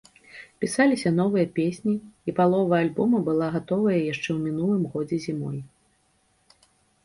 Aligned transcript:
Пісаліся 0.63 1.09
новыя 1.19 1.47
песні, 1.59 1.93
і 2.31 2.35
палова 2.41 2.75
альбома 2.87 3.17
была 3.29 3.47
гатовая 3.59 3.95
яшчэ 4.11 4.25
ў 4.35 4.39
мінулым 4.49 4.83
годзе 4.97 5.17
зімой. 5.31 5.57